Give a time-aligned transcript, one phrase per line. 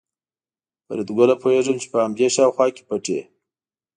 [0.85, 3.21] فریدګله پوهېږم چې په همدې شاوخوا کې پټ یې